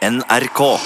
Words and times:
NRK. 0.00 0.80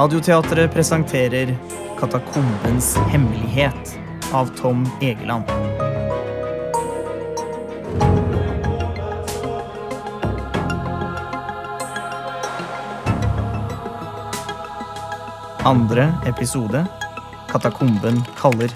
Radioteatret 0.00 0.72
presenterer 0.72 1.56
Katakombens 1.98 2.96
hemmelighet 2.96 3.98
av 4.32 4.46
Tom 4.56 4.88
Egeland. 5.00 5.44
Andre 15.64 16.14
episode 16.26 16.86
Katakomben 17.48 18.22
kaller. 18.38 18.70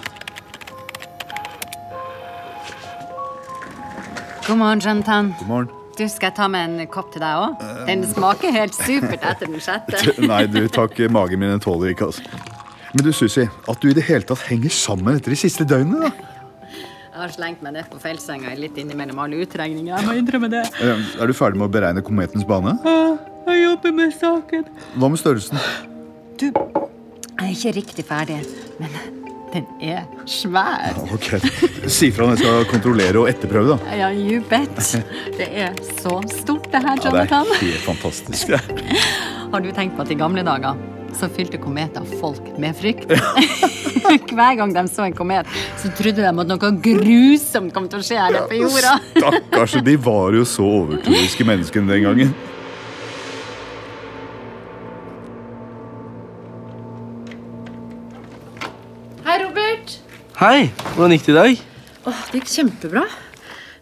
God 4.46 4.58
morgen, 4.58 4.80
Jonathan. 4.80 5.34
God 5.38 5.48
morgen. 5.48 5.83
Du, 5.94 6.02
Skal 6.10 6.30
jeg 6.30 6.34
ta 6.36 6.48
med 6.50 6.64
en 6.80 6.88
kopp 6.90 7.12
til 7.14 7.22
deg 7.22 7.38
òg? 7.38 7.64
Den 7.86 8.02
smaker 8.10 8.54
helt 8.54 8.74
supert 8.74 9.22
etter 9.22 9.46
den 9.46 9.62
sjette. 9.62 10.00
Nei, 10.30 10.44
du, 10.50 10.64
takk. 10.72 10.98
Magen 11.14 11.42
min 11.42 11.60
tåler 11.62 11.92
ikke, 11.94 12.10
altså. 12.10 12.22
Men 12.94 13.06
du, 13.06 13.10
Susi, 13.14 13.44
at 13.70 13.82
du 13.82 13.90
i 13.90 13.94
det 13.96 14.04
hele 14.06 14.26
tatt 14.26 14.42
henger 14.48 14.70
sammen 14.74 15.18
etter 15.18 15.34
de 15.34 15.38
siste 15.38 15.66
døgnene, 15.66 16.08
da. 16.10 16.30
Jeg 17.14 17.20
har 17.22 17.30
slengt 17.30 17.60
meg 17.62 17.76
ned 17.76 17.86
på 17.92 18.00
feilsenga 18.02 18.56
litt 18.58 18.74
innimellom 18.82 19.20
alle 19.22 19.38
utregninger. 19.44 19.92
Jeg 19.94 20.06
må 20.08 20.16
innrømme 20.18 20.48
det. 20.50 20.64
Er 20.82 21.30
du 21.30 21.34
ferdig 21.38 21.60
med 21.60 21.68
å 21.68 21.72
beregne 21.76 22.02
kometens 22.02 22.42
bane? 22.48 22.74
Ja, 22.82 22.96
Jeg 23.52 23.60
jobber 23.60 23.92
med 23.94 24.14
saken. 24.18 24.64
Hva 24.98 25.10
med 25.12 25.20
størrelsen? 25.22 25.60
Du, 26.40 26.48
jeg 26.50 27.44
er 27.44 27.52
ikke 27.54 27.72
riktig 27.76 28.04
ferdig, 28.08 28.40
men 28.80 28.98
den 29.54 29.66
er 29.80 30.04
svær. 30.28 30.96
Ok, 31.14 31.28
Si 31.86 32.10
fra 32.14 32.26
når 32.26 32.34
jeg 32.36 32.42
skal 32.42 32.66
kontrollere 32.72 33.20
og 33.22 33.28
etterprøve, 33.30 33.76
da. 33.76 33.98
Ja, 34.00 34.08
you 34.14 34.40
bet. 34.50 34.74
Det 35.38 35.46
er 35.46 35.76
så 36.00 36.18
stort, 36.32 36.66
det 36.72 36.82
her, 36.82 36.98
Jonathan. 37.04 37.46
Ja, 37.46 37.54
det 37.54 37.60
er 37.60 37.70
helt 37.70 37.86
fantastisk. 37.86 38.50
det. 38.50 38.60
Har 39.54 39.62
du 39.62 39.70
tenkt 39.76 39.94
på 39.96 40.02
at 40.02 40.10
i 40.10 40.18
gamle 40.18 40.42
dager 40.46 40.74
så 41.14 41.28
fylte 41.30 41.60
kometer 41.62 42.02
folk 42.18 42.48
med 42.58 42.74
frykt? 42.74 43.12
Hver 44.34 44.56
gang 44.58 44.74
de 44.74 44.82
så 44.90 45.06
en 45.06 45.14
komet, 45.16 45.46
så 45.80 45.88
trodde 45.96 46.18
de 46.24 46.26
at 46.26 46.50
noe 46.50 46.72
grusomt 46.82 47.70
kom 47.76 47.86
til 47.88 48.02
å 48.02 48.04
skje 48.04 48.18
her 48.18 48.40
på 48.50 48.58
jorda. 48.58 48.96
Stakkars, 49.14 49.78
de 49.86 49.94
var 50.02 50.34
jo 50.34 50.42
så 50.48 50.66
overtroiske 50.82 51.46
menneskene 51.46 51.94
den 51.94 52.08
gangen. 52.08 52.34
Hei, 60.44 60.66
hvordan 60.92 61.14
gikk 61.14 61.22
det 61.24 61.32
i 61.32 61.36
dag? 61.38 61.60
Åh, 62.04 62.16
det 62.28 62.40
gikk 62.42 62.50
kjempebra. 62.52 63.02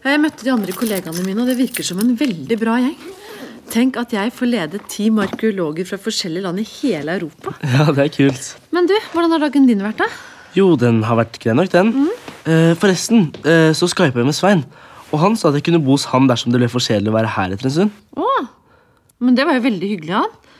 Jeg 0.05 0.19
møtte 0.23 0.45
de 0.45 0.51
andre 0.53 0.71
kollegaene 0.71 1.23
mine, 1.25 1.41
og 1.43 1.49
det 1.49 1.57
virker 1.59 1.83
som 1.83 1.97
en 1.99 2.13
veldig 2.15 2.55
bra 2.61 2.77
gjeng. 2.79 2.93
Tenk 3.73 3.97
at 3.99 4.13
jeg 4.15 4.31
får 4.31 4.47
lede 4.47 4.79
ti 4.87 5.09
arkeologer 5.25 5.89
fra 5.89 5.99
forskjellige 5.99 6.45
land 6.45 6.61
i 6.63 6.65
hele 6.77 7.17
Europa. 7.17 7.51
Ja, 7.73 7.89
det 7.91 8.05
er 8.05 8.13
kult. 8.15 8.47
Men 8.71 8.87
du, 8.87 8.93
hvordan 9.11 9.35
har 9.35 9.43
dagen 9.43 9.67
din 9.67 9.83
vært, 9.83 10.05
da? 10.05 10.07
Jo, 10.55 10.69
den 10.79 11.01
har 11.03 11.19
vært 11.19 11.35
grei 11.43 11.57
nok, 11.59 11.73
den. 11.73 11.91
Eh, 12.47 12.71
forresten, 12.79 13.27
eh, 13.43 13.73
så 13.75 13.91
skypa 13.91 14.23
jeg 14.23 14.31
med 14.31 14.39
Svein. 14.39 14.63
Og 15.11 15.19
han 15.19 15.35
sa 15.35 15.51
at 15.51 15.59
jeg 15.59 15.67
kunne 15.67 15.83
bo 15.83 15.97
hos 15.97 16.07
han 16.13 16.31
dersom 16.31 16.55
det 16.55 16.63
ble 16.63 16.71
for 16.71 16.87
kjedelig 16.87 17.11
å 17.11 17.17
være 17.17 17.35
her 17.41 17.57
etter 17.57 17.67
en 17.67 17.75
stund. 17.75 18.01
Åh, 18.15 18.47
men 19.19 19.35
det 19.35 19.49
var 19.51 19.59
jo 19.59 19.67
veldig 19.67 19.91
hyggelig 19.97 20.15
av 20.15 20.29
han. 20.29 20.55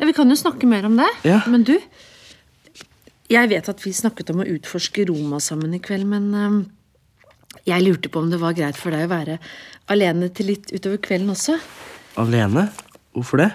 Ja, 0.00 0.08
vi 0.08 0.16
kan 0.16 0.32
jo 0.32 0.40
snakke 0.40 0.72
mer 0.72 0.88
om 0.88 0.96
det. 1.04 1.12
Ja. 1.28 1.42
Men 1.52 1.68
du, 1.68 1.76
jeg 3.32 3.50
vet 3.50 3.68
at 3.72 3.84
vi 3.84 3.92
snakket 3.96 4.32
om 4.34 4.42
å 4.42 4.48
utforske 4.56 5.06
Roma 5.08 5.40
sammen 5.40 5.76
i 5.76 5.80
kveld, 5.82 6.06
men 6.10 6.66
jeg 7.64 7.84
lurte 7.84 8.10
på 8.12 8.20
om 8.20 8.30
det 8.32 8.40
var 8.42 8.56
greit 8.56 8.76
for 8.76 8.92
deg 8.92 9.06
å 9.06 9.12
være 9.12 9.38
alene 9.92 10.28
til 10.34 10.50
litt 10.52 10.72
utover 10.74 11.00
kvelden 11.02 11.32
også. 11.32 11.56
Alene? 12.20 12.68
Hvorfor 13.14 13.40
det? 13.40 13.50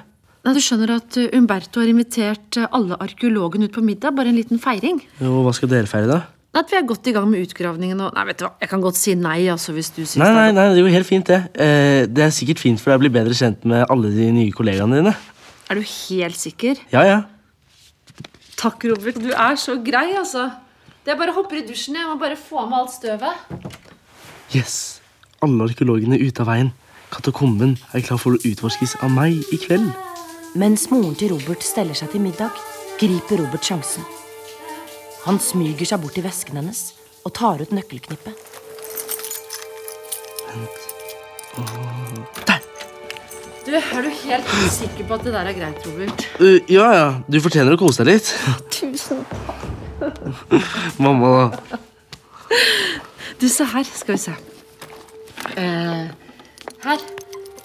Nei, 0.47 0.55
Du 0.55 0.61
skjønner 0.63 0.95
at 0.95 1.17
uh, 1.19 1.29
Umberto 1.35 1.81
har 1.81 1.89
invitert 1.91 2.57
uh, 2.57 2.69
alle 2.75 2.97
arkeologene 3.03 3.67
ut 3.67 3.75
på 3.75 3.83
middag, 3.83 4.15
bare 4.15 4.31
en 4.31 4.37
liten 4.39 4.61
feiring. 4.61 5.01
Jo, 5.19 5.41
hva 5.43 5.51
skal 5.55 5.71
dere 5.71 5.89
feire, 5.89 6.07
da? 6.09 6.19
At 6.59 6.71
vi 6.71 6.79
er 6.79 6.85
godt 6.87 7.05
i 7.11 7.13
gang 7.13 7.27
med 7.29 7.43
utgravningen 7.45 7.99
og 8.01 8.15
Nei, 8.15 8.23
vet 8.31 8.39
du 8.39 8.47
hva, 8.47 8.53
jeg 8.63 8.71
kan 8.71 8.81
godt 8.81 8.97
si 8.97 9.13
nei, 9.19 9.43
altså, 9.53 9.75
hvis 9.75 9.91
du 9.93 9.99
synes 10.01 10.23
Nei, 10.23 10.31
nei, 10.33 10.47
nei, 10.55 10.63
det 10.71 10.79
er 10.79 10.87
jo 10.87 10.93
helt 10.95 11.09
fint, 11.09 11.29
det. 11.29 11.43
Eh, 11.53 12.07
det 12.09 12.23
er 12.25 12.31
sikkert 12.33 12.63
fint 12.63 12.81
for 12.81 12.89
deg 12.89 12.97
å 12.97 13.03
bli 13.03 13.11
bedre 13.19 13.35
kjent 13.37 13.67
med 13.69 13.83
alle 13.85 14.09
de 14.15 14.31
nye 14.33 14.55
kollegaene 14.55 14.97
dine. 14.97 15.13
Er 15.69 15.77
du 15.77 15.85
helt 15.85 16.39
sikker? 16.39 16.81
Ja, 16.95 17.03
ja. 17.05 17.19
Takk, 18.59 18.83
Robert. 18.91 19.15
Du 19.23 19.31
er 19.31 19.55
så 19.55 19.77
grei, 19.79 20.09
altså. 20.19 20.49
Det 21.05 21.13
er 21.13 21.19
bare 21.19 21.31
å 21.31 21.37
hoppe 21.39 21.55
i 21.55 21.63
dusjen. 21.63 21.95
Jeg 21.95 22.09
må 22.09 22.17
bare 22.19 22.35
få 22.35 22.65
av 22.65 22.67
meg 22.71 22.81
alt 22.81 22.95
støvet. 22.97 23.53
Yes. 24.51 24.75
Alle 25.45 25.69
arkeologene 25.69 26.17
er 26.17 26.25
ute 26.27 26.43
av 26.43 26.51
veien. 26.51 26.73
Katakomben 27.09 27.77
er 27.95 28.03
klar 28.03 28.19
for 28.21 28.35
å 28.35 28.41
utforskes 28.43 28.97
av 28.99 29.13
meg 29.15 29.39
i 29.55 29.61
kveld. 29.63 29.87
Mens 30.59 30.89
moren 30.91 31.15
til 31.15 31.31
Robert 31.31 31.63
steller 31.63 31.95
seg 31.95 32.11
til 32.11 32.25
middag, 32.25 32.51
griper 32.99 33.39
Robert 33.39 33.63
sjansen. 33.63 34.03
Han 35.23 35.39
smyger 35.39 35.87
seg 35.87 36.03
bort 36.03 36.17
til 36.17 36.27
vesken 36.27 36.59
hennes 36.59 36.89
og 37.23 37.35
tar 37.39 37.63
ut 37.63 37.75
nøkkelknippet. 37.75 38.47
Der! 42.47 42.48
Du, 43.69 43.75
Er 43.77 44.01
du 44.01 44.09
helt 44.09 44.47
sikker 44.73 45.05
på 45.05 45.17
at 45.19 45.25
det 45.27 45.31
der 45.35 45.45
er 45.51 45.53
greit, 45.53 45.83
Robert? 45.85 46.23
Uh, 46.39 46.57
ja, 46.71 46.87
ja. 46.95 47.09
Du 47.29 47.37
fortjener 47.43 47.75
å 47.75 47.77
kose 47.77 48.01
deg 48.01 48.17
litt. 48.17 48.31
Tusen 48.73 49.21
takk. 49.29 49.67
Mamma, 50.97 51.51
da. 51.69 51.77
Du, 53.37 53.45
se 53.51 53.67
her. 53.69 53.85
Skal 53.93 54.15
vi 54.15 54.23
se. 54.23 54.33
Uh, 55.53 56.09
her. 56.87 57.05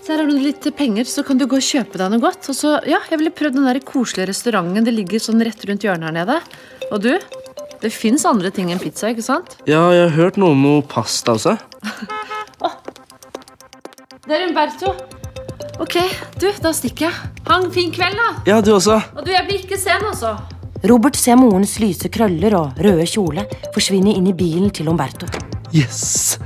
Så 0.05 0.13
her 0.13 0.21
har 0.21 0.29
du 0.29 0.37
litt 0.37 0.69
penger, 0.77 1.09
så 1.09 1.25
kan 1.25 1.41
du 1.41 1.47
gå 1.49 1.57
og 1.57 1.65
kjøpe 1.65 1.97
deg 2.03 2.13
noe 2.13 2.21
godt. 2.21 2.51
Og 2.53 2.59
så, 2.59 2.75
ja, 2.85 3.01
Jeg 3.09 3.23
ville 3.23 3.33
prøvd 3.33 3.57
den 3.57 3.71
der 3.71 3.81
koselige 3.81 4.29
restauranten. 4.35 4.85
Det 4.85 4.93
ligger 4.93 5.25
sånn 5.25 5.41
rett 5.41 5.65
rundt 5.65 5.89
hjørnet 5.89 6.11
her 6.11 6.19
nede. 6.21 6.41
Og 6.91 7.01
du, 7.01 7.15
det 7.81 7.95
fins 7.97 8.29
andre 8.29 8.53
ting 8.53 8.75
enn 8.75 8.83
pizza, 8.83 9.09
ikke 9.09 9.25
sant? 9.25 9.57
Ja, 9.65 9.87
jeg 9.97 10.11
har 10.11 10.17
hørt 10.21 10.37
noe 10.37 10.53
om 10.53 10.69
noe 10.69 10.85
pasta 10.85 11.39
også. 11.39 11.57
Det 14.25 14.37
er 14.37 14.51
Umberto. 14.51 14.93
Ok, 15.83 15.97
du, 16.41 16.49
da 16.63 16.73
stikker 16.75 17.09
jeg. 17.09 17.31
Ha 17.49 17.61
en 17.61 17.71
fin 17.75 17.93
kveld, 17.95 18.19
da. 18.19 18.29
Ja, 18.49 18.61
du 18.65 18.73
også. 18.77 19.01
Og 19.17 19.25
du, 19.27 19.33
jeg 19.35 19.47
blir 19.49 19.65
ikke 19.65 19.79
sen, 19.81 20.05
altså. 20.07 20.37
Robert 20.85 21.17
ser 21.17 21.39
morens 21.41 21.79
lyse 21.81 22.11
krøller 22.13 22.55
og 22.59 22.81
røde 22.85 23.07
kjole 23.09 23.47
forsvinne 23.73 24.13
inn 24.13 24.27
i 24.29 24.35
bilen 24.37 24.69
til 24.75 24.91
Umberto. 24.93 25.29
Yes! 25.73 26.37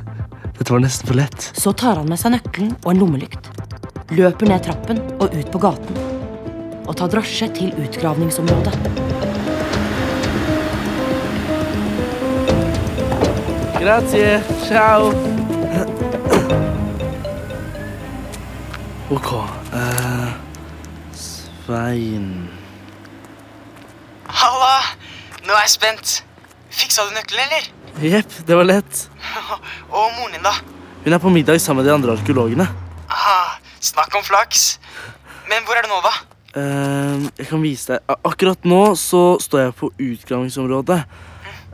Dette 0.58 0.72
var 0.72 0.82
nesten 0.82 1.10
for 1.10 1.18
lett. 1.18 1.50
Så 1.58 1.72
tar 1.76 2.00
han 2.00 2.08
med 2.10 2.20
seg 2.20 2.36
nøkkelen 2.36 2.72
og 2.84 2.92
en 2.92 3.02
lommelykt. 3.02 3.50
Løper 4.14 4.50
ned 4.50 4.64
trappen 4.64 5.02
og 5.18 5.34
ut 5.34 5.50
på 5.52 5.62
gaten. 5.62 6.00
Og 6.88 6.94
tar 6.96 7.10
drosje 7.12 7.50
til 7.58 7.74
utgravningsområdet. 7.82 8.74
Grazie. 13.78 14.40
Ciao. 14.66 15.27
Ok. 19.08 19.30
Uh, 19.72 20.32
Svein 21.16 22.48
Halla! 24.28 24.74
Nå 25.46 25.54
er 25.54 25.62
jeg 25.64 25.72
spent. 25.72 26.10
Fiksa 26.68 27.06
du 27.08 27.14
nøkkelen, 27.16 27.46
eller? 27.46 27.70
Jepp, 28.04 28.34
det 28.44 28.58
var 28.58 28.68
lett. 28.68 29.06
Og 29.96 30.12
moren 30.18 30.36
din, 30.36 30.44
da? 30.44 30.52
Hun 31.06 31.16
er 31.16 31.22
på 31.22 31.32
middag 31.32 31.56
sammen 31.64 31.80
med 31.80 31.88
de 31.88 31.94
andre 31.94 32.18
arkeologene. 32.18 32.68
Ah, 33.08 33.56
snakk 33.80 34.12
om 34.20 34.26
flaks. 34.28 34.74
Men 35.48 35.64
hvor 35.64 35.80
er 35.80 35.88
du 35.88 35.94
nå, 35.94 36.02
da? 36.04 36.12
Uh, 36.52 37.24
jeg 37.40 37.48
kan 37.48 37.64
vise 37.64 37.94
deg. 37.94 38.20
Akkurat 38.28 38.68
nå 38.68 38.82
så 39.00 39.22
står 39.40 39.62
jeg 39.62 39.76
på 39.80 39.88
utgravingsområdet. 39.96 41.00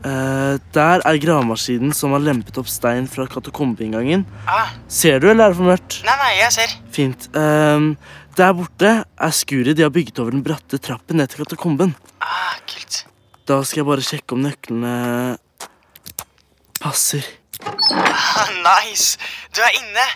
Eh, 0.04 0.58
der 0.76 1.00
er 1.08 1.16
gravemaskinen 1.22 1.94
som 1.96 2.12
har 2.12 2.20
lempet 2.20 2.58
opp 2.60 2.68
stein 2.68 3.06
fra 3.08 3.24
katakombeinngangen. 3.30 4.26
Ah, 4.46 4.74
Ser 4.88 5.22
du, 5.22 5.30
eller 5.30 5.46
er 5.46 5.54
det 5.54 5.56
for 5.56 5.70
mørkt? 5.70 5.96
nei, 6.04 6.16
nei, 6.20 6.32
jeg 6.42 6.52
ser. 6.58 6.74
Fint. 6.92 7.28
Uh, 7.32 7.94
der 8.36 8.52
borte 8.58 8.90
er 9.06 9.32
skuret 9.32 9.78
de 9.78 9.86
har 9.86 9.94
bygget 9.94 10.18
over 10.20 10.34
den 10.36 10.44
bratte 10.44 10.76
trappen 10.82 11.16
ned 11.16 11.32
til 11.32 11.40
katakomben. 11.44 11.94
Ah, 12.20 12.58
kult. 12.68 13.06
Da 13.48 13.62
skal 13.64 13.80
jeg 13.80 13.88
bare 13.88 14.04
sjekke 14.04 14.36
om 14.36 14.44
nøklene 14.44 14.92
passer. 16.82 17.24
Ah, 17.64 18.50
nice. 18.60 19.16
Du 19.56 19.62
er 19.64 19.72
inne. 19.80 20.06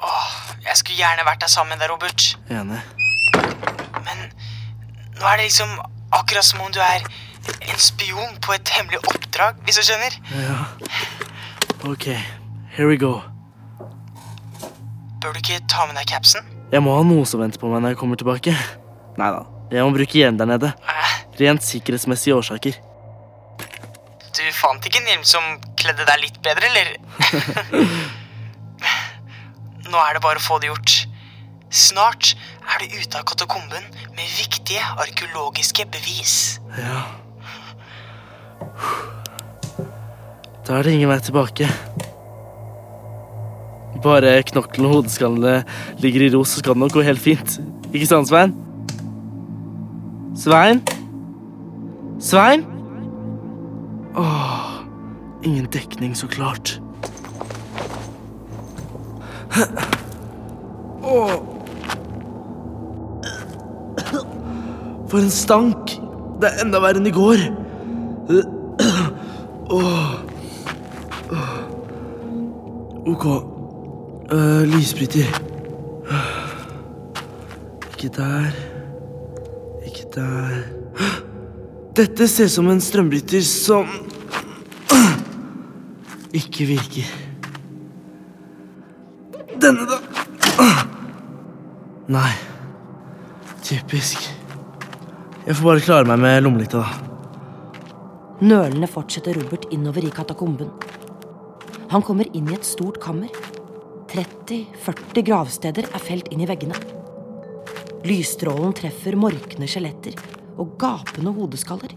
Åh, 0.00 0.28
jeg 0.64 0.80
skulle 0.80 0.96
gjerne 0.96 1.26
vært 1.28 1.42
der 1.44 1.52
sammen 1.52 1.76
med 1.76 1.82
deg, 1.84 1.90
Robert. 1.92 2.30
Enig. 2.48 2.80
Men 4.00 4.30
nå 5.20 5.26
er 5.28 5.36
det 5.42 5.50
liksom 5.50 5.76
Akkurat 6.10 6.42
som 6.42 6.58
om 6.64 6.72
du 6.74 6.80
er 6.82 7.04
en 7.48 7.80
spion 7.80 8.36
på 8.44 8.54
et 8.56 8.72
hemmelig 8.76 9.00
oppdrag, 9.12 9.60
hvis 9.66 9.80
du 9.80 9.86
skjønner. 9.86 10.16
Ja. 10.36 10.58
Ok, 11.88 12.10
here 12.76 12.88
we 12.88 12.98
go. 13.00 13.20
Bør 15.20 15.32
du 15.34 15.40
ikke 15.42 15.60
ta 15.68 15.86
med 15.88 15.96
deg 16.00 16.08
capsen? 16.08 16.44
Jeg 16.72 16.84
må 16.84 16.94
ha 16.96 17.02
noe 17.04 17.24
som 17.28 17.42
venter 17.42 17.60
på 17.60 17.70
meg 17.72 17.82
når 17.82 17.94
jeg 17.94 18.00
kommer 18.00 18.20
tilbake. 18.20 18.54
Nei 19.20 19.30
da, 19.34 19.42
jeg 19.72 19.84
må 19.84 19.96
bruke 19.96 20.20
hjelm 20.20 20.38
der 20.40 20.48
nede. 20.48 20.72
Rent 21.40 21.64
sikkerhetsmessige 21.66 22.36
årsaker. 22.36 22.78
Du 24.30 24.42
fant 24.56 24.84
ikke 24.86 25.00
en 25.02 25.10
hjelm 25.10 25.24
som 25.26 25.46
kledde 25.80 26.06
deg 26.08 26.22
litt 26.22 26.38
bedre, 26.44 26.68
eller? 26.70 26.92
Nå 29.90 29.98
er 29.98 30.16
det 30.16 30.22
bare 30.22 30.38
å 30.40 30.44
få 30.44 30.60
det 30.62 30.70
gjort. 30.70 30.94
Snart 31.70 32.34
er 32.70 32.82
du 32.82 32.96
ute 32.98 33.18
av 33.18 33.26
katakomben 33.28 33.84
med 34.14 34.36
viktige 34.38 34.84
arkeologiske 35.02 35.86
bevis. 35.92 36.36
Ja. 36.78 37.02
Da 40.66 40.78
er 40.78 40.86
det 40.86 40.92
ingen 40.94 41.10
vei 41.10 41.18
tilbake. 41.24 41.66
Bare 44.04 44.38
knoklene 44.48 44.88
og 44.88 44.94
hodeskallene 45.00 45.64
ligger 46.00 46.24
i 46.24 46.30
ro, 46.32 46.44
så 46.44 46.60
skal 46.60 46.76
det 46.76 46.82
nok 46.84 46.94
gå 46.94 47.02
helt 47.04 47.20
fint. 47.20 47.58
Ikke 47.92 48.08
sant, 48.08 48.30
Svein? 48.30 48.54
Svein? 50.38 50.80
Svein? 52.22 52.64
Åh, 54.16 54.84
ingen 55.42 55.66
dekning, 55.72 56.14
så 56.16 56.28
klart. 56.30 56.78
Åh. 61.02 61.34
For 65.10 65.18
en 65.18 65.30
stank! 65.34 65.98
Det 66.40 66.48
er 66.48 66.62
enda 66.62 66.80
verre 66.80 67.02
enn 67.02 67.10
i 67.10 67.12
går. 67.12 67.42
Ok. 73.06 73.24
Uh, 74.32 74.62
lysbryter. 74.66 75.26
Ikke 77.90 78.08
der. 78.16 78.50
Ikke 79.86 80.04
der. 80.14 80.62
Dette 81.96 82.28
ser 82.28 82.44
ut 82.44 82.50
som 82.50 82.70
en 82.70 82.80
strømbryter 82.80 83.42
som 83.46 83.86
ikke 86.34 86.66
virker. 86.66 87.10
Denne, 89.60 89.86
da. 89.86 89.98
Nei. 92.10 92.32
Typisk. 93.62 94.18
Jeg 95.46 95.56
får 95.56 95.64
bare 95.64 95.84
klare 95.84 96.10
meg 96.10 96.18
med 96.18 96.42
lommelykta, 96.42 96.82
da. 96.82 97.09
Nølende 98.40 98.88
fortsetter 98.88 99.36
Robert 99.36 99.66
innover 99.68 100.06
i 100.06 100.10
katakomben. 100.14 100.70
Han 101.90 102.04
kommer 102.06 102.24
inn 102.32 102.46
i 102.48 102.54
et 102.56 102.64
stort 102.64 102.96
kammer. 103.02 103.28
30-40 104.08 105.26
gravsteder 105.26 105.88
er 105.90 106.02
felt 106.02 106.30
inn 106.32 106.40
i 106.40 106.48
veggene. 106.48 106.78
Lysstrålen 108.08 108.72
treffer 108.78 109.18
morkne 109.20 109.68
skjeletter 109.68 110.16
og 110.56 110.72
gapende 110.80 111.34
hodeskaller. 111.36 111.92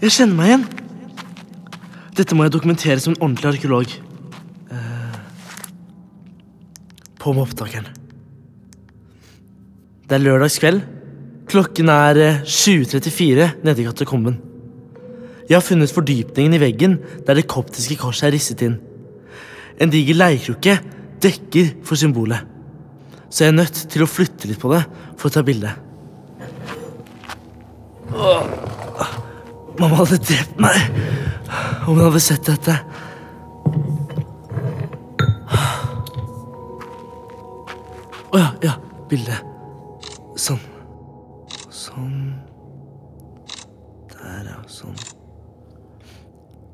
Jeg 0.00 0.16
kjenner 0.16 0.40
meg 0.40 0.48
igjen. 0.48 0.66
Dette 2.16 2.36
må 2.36 2.46
jeg 2.46 2.56
dokumentere 2.56 3.02
som 3.02 3.12
en 3.12 3.20
ordentlig 3.20 3.52
arkeolog. 3.52 3.96
Eh, 4.72 5.20
på 7.20 7.36
med 7.36 7.44
opptakeren. 7.44 7.92
Det 10.08 10.16
er 10.16 10.24
lørdagskveld. 10.24 10.95
Klokken 11.46 11.90
er 11.92 12.18
eh, 12.18 12.42
20.34 12.42 13.62
nede 13.62 13.82
i 13.82 13.86
katakomben. 13.86 14.40
Jeg 15.46 15.54
har 15.54 15.62
funnet 15.62 15.92
fordypningen 15.94 16.56
i 16.56 16.60
veggen 16.60 16.98
der 17.26 17.38
det 17.38 17.46
koptiske 17.50 17.98
korset 18.00 18.28
er 18.28 18.34
risset 18.34 18.64
inn. 18.66 18.80
En 19.78 19.92
diger 19.92 20.18
leirkrukke 20.18 20.78
dekker 21.22 21.70
for 21.86 21.98
symbolet. 22.00 22.42
Så 23.30 23.44
jeg 23.44 23.52
er 23.52 23.58
nødt 23.60 23.78
til 23.92 24.02
å 24.02 24.10
flytte 24.10 24.50
litt 24.50 24.62
på 24.62 24.72
det 24.74 24.82
for 25.20 25.30
å 25.30 25.34
ta 25.36 25.44
bilde. 25.46 25.70
Mamma 29.76 29.98
hadde 30.00 30.22
drept 30.24 30.58
meg 30.62 30.78
om 31.86 31.94
hun 31.94 32.06
hadde 32.08 32.22
sett 32.26 32.46
dette. 32.48 32.78
Å 38.34 38.40
ja, 38.40 38.48
ja. 38.66 38.80
Bilde. 39.06 39.36
Sånn. 40.34 40.58
Sånn. 40.58 40.75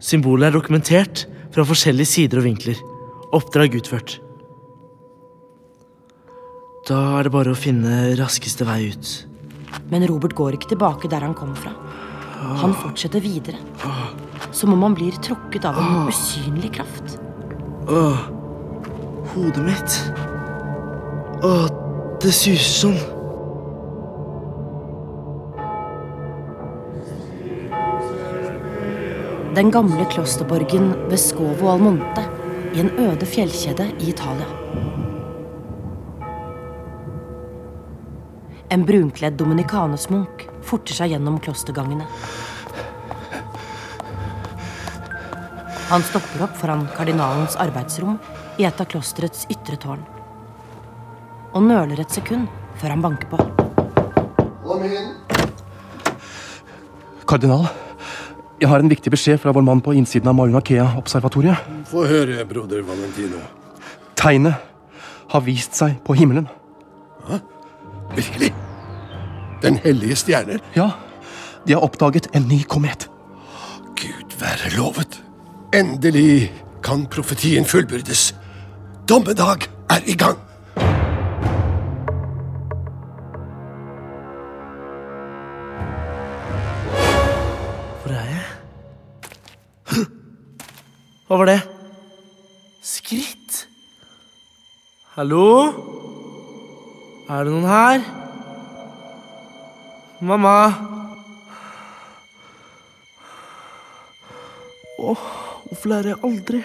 Symbolet 0.02 0.50
er 0.50 0.56
dokumentert 0.56 1.26
fra 1.54 1.64
forskjellige 1.66 2.10
sider 2.10 2.40
og 2.40 2.46
vinkler. 2.48 2.78
Oppdrag 3.36 3.76
utført. 3.78 4.16
Da 6.88 6.98
er 7.20 7.28
det 7.28 7.32
bare 7.34 7.52
å 7.54 7.58
finne 7.58 8.16
raskeste 8.18 8.66
vei 8.66 8.88
ut. 8.90 9.12
Men 9.92 10.04
Robert 10.10 10.34
går 10.34 10.58
ikke 10.58 10.72
tilbake 10.74 11.10
der 11.12 11.22
han 11.22 11.36
kom 11.38 11.54
fra. 11.54 11.70
Han 12.62 12.74
fortsetter 12.74 13.22
videre. 13.22 13.60
Som 14.50 14.74
om 14.74 14.82
han 14.82 14.98
blir 14.98 15.14
tråkket 15.22 15.68
av 15.70 15.78
en 15.78 16.10
usynlig 16.10 16.72
kraft. 16.80 17.16
Åh, 17.86 18.26
hodet 19.36 19.62
mitt. 19.62 19.98
Åh, 21.46 21.68
det 22.22 22.34
suser 22.34 22.72
sånn. 22.74 23.00
Den 29.52 29.70
gamle 29.70 30.04
klosterborgen 30.08 30.94
ved 31.10 31.18
Scovo 31.20 31.66
al 31.68 31.82
Monte 31.84 32.22
i 32.72 32.80
en 32.80 32.88
øde 32.96 33.26
fjellkjede 33.28 33.84
i 34.00 34.06
Italia. 34.08 34.46
En 38.72 38.86
brunkledd 38.88 39.36
dominikanesmunk 39.36 40.46
forter 40.64 40.96
seg 40.96 41.12
gjennom 41.12 41.36
klostergangene. 41.44 42.06
Han 45.90 46.08
stopper 46.08 46.46
opp 46.48 46.56
foran 46.56 46.88
kardinalens 46.96 47.58
arbeidsrom 47.60 48.16
i 48.56 48.64
et 48.64 48.80
av 48.80 48.88
klosterets 48.88 49.44
ytre 49.52 49.76
tårn. 49.84 50.00
Og 51.52 51.68
nøler 51.68 52.00
et 52.00 52.16
sekund 52.16 52.48
før 52.80 52.96
han 52.96 53.04
banker 53.04 53.28
på. 53.28 53.44
Kardinal, 57.28 57.68
jeg 58.62 58.70
har 58.70 58.78
en 58.78 58.90
viktig 58.90 59.10
beskjed 59.10 59.40
fra 59.42 59.50
vår 59.50 59.64
mann 59.66 59.80
på 59.82 59.94
innsiden 59.98 60.28
av 60.30 60.36
Mauna 60.38 60.60
Kea-observatoriet. 60.62 61.64
Få 61.90 62.04
høre, 62.06 62.44
broder 62.46 62.84
Valentino. 62.86 63.40
Tegnet 64.14 64.54
har 65.32 65.42
vist 65.42 65.74
seg 65.74 65.96
på 66.06 66.14
himmelen. 66.14 66.46
Virkelig? 68.14 68.52
Den 69.64 69.80
hellige 69.82 70.20
stjerner? 70.20 70.62
Ja, 70.76 70.92
de 71.66 71.74
har 71.74 71.82
oppdaget 71.82 72.28
en 72.36 72.46
ny 72.46 72.60
komet. 72.62 73.08
Gud 73.98 74.38
være 74.38 74.70
lovet. 74.76 75.18
Endelig 75.74 76.52
kan 76.86 77.08
profetien 77.10 77.66
fullbyrdes. 77.66 78.30
Dommedag 79.08 79.66
er 79.90 80.06
i 80.06 80.14
gang. 80.14 80.38
Hva 91.32 91.38
var 91.40 91.48
det? 91.48 91.60
Skritt? 92.84 93.62
Hallo? 95.14 95.44
Er 97.24 97.46
det 97.46 97.54
noen 97.54 97.64
her? 97.64 98.02
Mamma? 100.20 100.52
Åh, 105.00 105.22
hvorfor 105.70 105.92
lærer 105.94 106.10
jeg 106.12 106.20
aldri? 106.28 106.60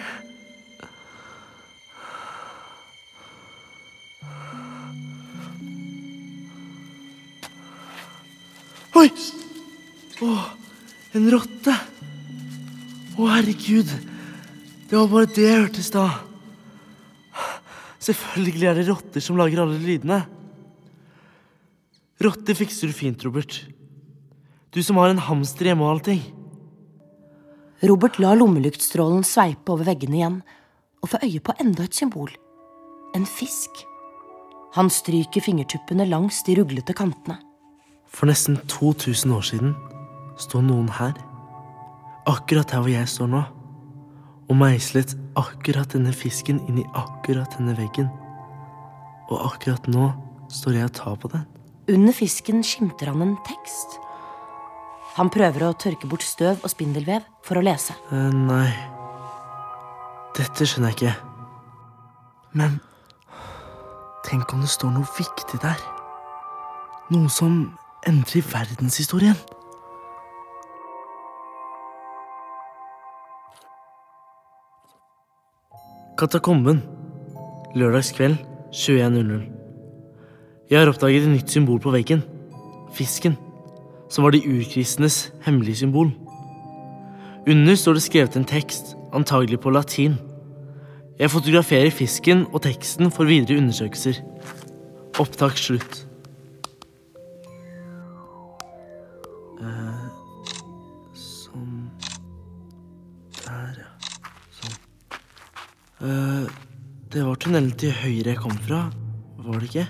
Oi! 9.00 9.08
Åh, 10.28 10.46
en 11.16 11.32
rotte. 11.38 11.80
Å, 13.16 13.32
herregud. 13.32 13.96
Det 14.88 14.96
var 14.96 15.08
bare 15.12 15.28
det 15.28 15.44
jeg 15.44 15.60
hørte 15.60 15.82
i 15.82 15.84
stad. 15.84 16.10
Selvfølgelig 18.00 18.68
er 18.70 18.78
det 18.78 18.86
rotter 18.88 19.20
som 19.20 19.36
lager 19.36 19.60
alle 19.60 19.76
lydene. 19.82 20.22
Rotter 22.24 22.56
fikser 22.56 22.88
du 22.88 22.96
fint, 22.96 23.20
Robert. 23.26 23.58
Du 24.72 24.80
som 24.82 24.96
har 24.96 25.12
en 25.12 25.20
hamster 25.20 25.68
hjemme 25.68 25.84
og 25.84 25.98
allting. 25.98 26.22
Robert 27.84 28.16
la 28.18 28.32
lommelyktstrålen 28.38 29.26
sveipe 29.28 29.74
over 29.74 29.90
veggene 29.90 30.18
igjen 30.18 30.40
og 31.04 31.12
får 31.12 31.26
øye 31.28 31.44
på 31.44 31.54
enda 31.60 31.84
et 31.84 32.00
symbol. 32.00 32.32
En 33.14 33.28
fisk. 33.28 33.84
Han 34.78 34.88
stryker 34.88 35.44
fingertuppene 35.44 36.08
langs 36.08 36.40
de 36.48 36.56
ruglete 36.58 36.96
kantene. 36.96 37.36
For 38.08 38.30
nesten 38.30 38.56
2000 38.72 39.36
år 39.36 39.44
siden 39.44 39.76
sto 40.40 40.64
noen 40.64 40.88
her, 40.96 41.12
akkurat 42.24 42.72
der 42.72 42.80
hvor 42.80 42.92
jeg 42.92 43.08
står 43.10 43.30
nå, 43.36 43.44
og 44.48 44.56
meislet 44.56 45.14
akkurat 45.38 45.92
denne 45.92 46.12
fisken 46.16 46.60
inn 46.68 46.80
i 46.80 46.88
akkurat 46.96 47.52
denne 47.58 47.76
veggen. 47.78 48.08
Og 49.28 49.44
akkurat 49.50 49.88
nå 49.92 50.08
står 50.52 50.78
jeg 50.78 50.88
og 50.88 50.94
tar 50.96 51.16
på 51.20 51.30
den. 51.34 51.44
Under 51.88 52.16
fisken 52.16 52.62
skimter 52.64 53.12
han 53.12 53.24
en 53.24 53.36
tekst. 53.48 53.98
Han 55.18 55.30
prøver 55.32 55.66
å 55.66 55.74
tørke 55.76 56.08
bort 56.08 56.24
støv 56.24 56.60
og 56.62 56.72
spindelvev 56.72 57.24
for 57.44 57.60
å 57.60 57.64
lese. 57.64 57.96
Eh, 58.12 58.32
nei 58.32 58.70
Dette 60.36 60.68
skjønner 60.68 60.92
jeg 60.92 60.98
ikke. 60.98 61.14
Men 62.60 62.78
tenk 64.28 64.52
om 64.54 64.62
det 64.62 64.70
står 64.70 64.92
noe 64.94 65.08
viktig 65.16 65.58
der? 65.64 65.80
Noe 67.10 67.32
som 67.32 67.64
endrer 68.06 68.44
verdenshistorien? 68.46 69.36
Katakomben. 76.18 76.80
Lørdagskveld 77.78 78.36
21.00. 78.72 79.42
Jeg 80.70 80.80
har 80.80 80.90
oppdaget 80.90 81.22
et 81.22 81.30
nytt 81.30 81.52
symbol 81.54 81.78
på 81.78 81.92
veggen. 81.94 82.24
Fisken. 82.92 83.36
Som 84.10 84.26
var 84.26 84.34
de 84.34 84.40
urkristnes 84.42 85.32
hemmelige 85.46 85.84
symbol. 85.84 86.10
Under 87.46 87.78
står 87.78 87.92
det 87.92 88.02
skrevet 88.02 88.36
en 88.36 88.48
tekst, 88.50 88.96
antagelig 89.14 89.60
på 89.60 89.70
latin. 89.70 90.18
Jeg 91.18 91.30
fotograferer 91.30 91.94
fisken 91.94 92.46
og 92.52 92.62
teksten 92.66 93.14
for 93.14 93.30
videre 93.30 93.62
undersøkelser. 93.62 94.18
Opptak 95.22 95.54
slutt. 95.56 96.07
Det 105.98 107.22
var 107.26 107.38
tunnelen 107.42 107.72
til 107.78 107.90
høyre 107.90 108.34
jeg 108.34 108.38
kom 108.38 108.54
fra, 108.62 108.84
var 109.42 109.58
det 109.58 109.70
ikke? 109.70 109.86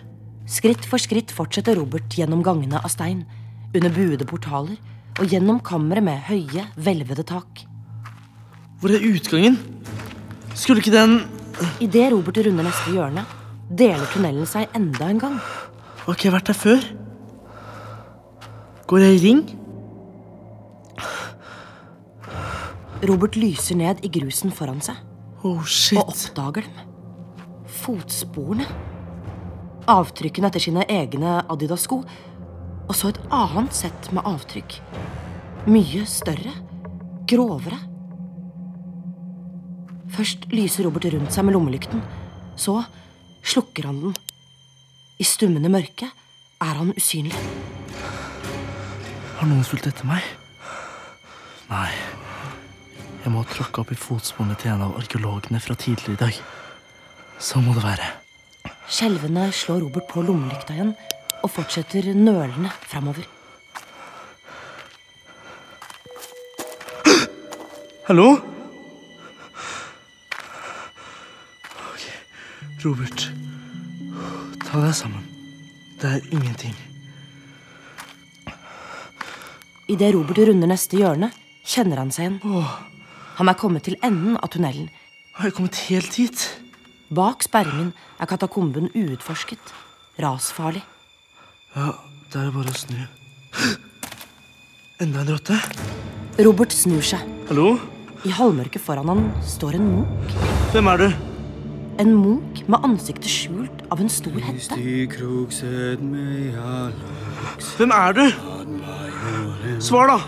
Skritt 0.48 0.86
for 0.88 1.02
skritt 1.02 1.32
fortsetter 1.34 1.76
Robert 1.76 2.14
gjennom 2.16 2.40
gangene 2.44 2.80
av 2.80 2.88
stein, 2.88 3.26
under 3.76 3.92
buede 3.92 4.24
portaler 4.24 4.78
og 5.18 5.28
gjennom 5.28 5.58
kammeret 5.60 6.06
med 6.06 6.22
høye, 6.30 6.64
hvelvede 6.80 7.26
tak. 7.28 7.66
Hvor 8.80 8.94
er 8.94 9.04
utgangen? 9.04 9.58
Skulle 10.56 10.80
ikke 10.80 10.94
den 10.94 11.20
Idet 11.82 12.12
Robert 12.14 12.38
runder 12.38 12.68
neste 12.68 12.92
hjørne, 12.94 13.24
deler 13.68 14.06
tunnelen 14.12 14.46
seg 14.46 14.70
enda 14.78 15.08
en 15.10 15.18
gang. 15.18 15.36
Har 16.04 16.14
ikke 16.14 16.28
jeg 16.28 16.34
vært 16.36 16.52
der 16.52 16.56
før? 16.56 16.86
Går 18.88 19.04
jeg 19.04 19.18
i 19.18 19.22
ring? 19.26 19.42
Robert 23.10 23.36
lyser 23.36 23.76
ned 23.76 24.00
i 24.06 24.12
grusen 24.14 24.54
foran 24.54 24.80
seg 24.82 24.96
Oh, 25.46 25.62
shit. 25.64 25.98
og 25.98 26.10
oppdager 26.12 26.66
dem. 26.66 26.94
Fotsporene. 27.78 28.66
Avtrykkene 29.88 30.50
etter 30.50 30.62
sine 30.62 30.84
egne 30.90 31.38
Adidas-sko. 31.48 32.02
Og 32.88 32.96
så 32.96 33.12
et 33.12 33.20
annet 33.34 33.76
sett 33.76 34.10
med 34.16 34.26
avtrykk. 34.26 34.78
Mye 35.68 36.04
større. 36.08 36.54
Grovere. 37.28 37.78
Først 40.16 40.48
lyser 40.50 40.88
Robert 40.88 41.06
rundt 41.12 41.34
seg 41.34 41.44
med 41.46 41.54
lommelykten. 41.54 42.02
Så 42.58 42.80
slukker 43.44 43.90
han 43.90 44.00
den. 44.02 44.16
I 45.18 45.26
stummende 45.26 45.70
mørke 45.70 46.08
er 46.62 46.78
han 46.80 46.94
usynlig. 46.96 47.36
Har 49.38 49.46
noen 49.46 49.66
fulgt 49.66 49.86
etter 49.90 50.08
meg? 50.08 50.24
Nei. 51.70 51.90
Jeg 53.28 53.34
må 53.34 53.42
ha 53.44 53.52
tråkka 53.52 53.82
opp 53.82 53.90
i 53.92 53.96
fotsporene 54.00 54.54
til 54.56 54.70
en 54.72 54.82
av 54.86 54.94
arkeologene 54.96 55.58
fra 55.60 55.74
tidligere 55.76 56.14
i 56.14 56.20
dag. 56.22 56.36
Sånn 57.44 57.66
må 57.66 57.74
det 57.76 57.82
være. 57.84 58.06
Skjelvende 58.88 59.42
slår 59.52 59.82
Robert 59.82 60.06
på 60.08 60.22
lommelykta 60.24 60.72
igjen 60.72 60.94
og 61.44 61.52
fortsetter 61.52 62.08
nølende 62.16 62.72
framover. 62.88 63.28
Hallo? 68.08 68.26
Ok, 71.92 72.08
Robert. 72.88 73.28
Ta 74.64 74.86
deg 74.88 75.00
sammen. 75.04 75.32
Det 76.00 76.16
er 76.16 76.32
ingenting. 76.32 76.78
Idet 79.84 80.14
Robert 80.16 80.46
runder 80.48 80.78
neste 80.78 81.04
hjørne, 81.04 81.34
kjenner 81.68 82.00
han 82.00 82.14
seg 82.14 82.30
igjen. 82.30 82.96
Han 83.38 83.46
er 83.46 83.54
kommet 83.54 83.84
til 83.86 83.94
enden 84.02 84.34
av 84.42 84.50
tunnelen. 84.50 84.88
Har 85.38 85.46
jeg 85.46 85.54
kommet 85.54 85.76
helt 85.86 86.16
hit? 86.18 86.40
Bak 87.14 87.44
sperringen 87.46 87.92
er 88.18 88.26
katakomben 88.26 88.88
uutforsket. 88.98 89.70
Rasfarlig. 90.18 90.82
Ja, 91.76 91.92
det 92.32 92.40
er 92.40 92.50
bare 92.56 92.72
å 92.72 92.80
snu. 92.80 92.98
Enda 94.98 95.22
en 95.22 95.30
rotte? 95.30 95.60
Robert 96.42 96.74
snur 96.74 97.06
seg. 97.06 97.22
Hallo? 97.46 97.76
I 98.26 98.34
halvmørket 98.34 98.82
foran 98.82 99.12
han 99.12 99.22
står 99.46 99.78
en 99.78 99.86
munk. 99.92 100.34
Hvem 100.74 100.90
er 100.90 101.04
du? 101.04 101.08
En 102.02 102.12
munk 102.18 102.64
med 102.66 102.90
ansiktet 102.90 103.30
skjult 103.30 103.86
av 103.94 104.02
en 104.02 104.10
stor 104.10 104.34
hette. 104.48 104.82
Hvem 107.78 107.96
er 108.02 108.18
du? 108.18 108.24
Svar, 109.78 110.10
da! 110.10 110.18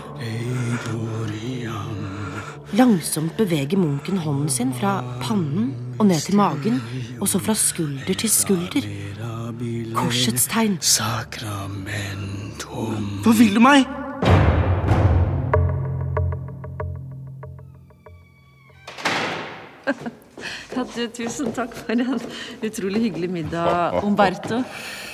Langsomt 2.73 3.35
beveger 3.37 3.77
munken 3.77 4.17
hånden 4.23 4.49
sin 4.49 4.71
fra 4.73 5.01
pannen 5.21 5.73
og 5.99 6.05
ned 6.07 6.21
til 6.23 6.35
magen, 6.39 6.77
og 7.19 7.27
så 7.27 7.39
fra 7.43 7.53
skulder 7.57 8.15
til 8.15 8.31
skulder. 8.31 8.87
Korsets 9.95 10.47
tegn. 10.51 10.77
Hva 13.25 13.33
vil 13.37 13.53
du 13.57 13.61
meg? 13.65 13.83
Ja, 20.71 20.85
du, 20.87 21.01
tusen 21.13 21.51
takk 21.53 21.73
for 21.75 21.91
en 21.93 22.01
utrolig 22.65 23.01
hyggelig 23.03 23.27
middag, 23.29 23.97
Umberto. 24.07 24.61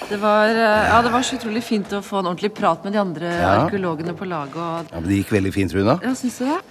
Det 0.08 0.20
var, 0.22 0.48
eh, 0.54 0.84
ja, 0.88 1.00
det 1.04 1.12
var 1.12 1.26
så 1.26 1.36
utrolig 1.40 1.64
fint 1.66 1.92
å 1.98 2.00
få 2.06 2.22
en 2.22 2.30
ordentlig 2.30 2.54
prat 2.56 2.84
med 2.86 2.94
de 2.96 3.00
andre 3.02 3.32
Ja. 3.34 3.50
arkeologene 3.66 4.14
på 4.16 4.26
laget. 4.30 4.56
Og, 4.56 4.86
Ja, 4.94 5.00
men 5.02 5.10
Det 5.10 5.18
gikk 5.26 5.32
veldig 5.36 5.54
fint, 5.54 5.74
Runa. 5.74 6.00
ja, 6.04 6.14
syns 6.14 6.38
du 6.38 6.46
det? 6.46 6.62